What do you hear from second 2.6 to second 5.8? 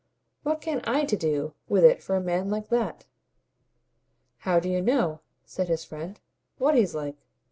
that?" "How do you know," said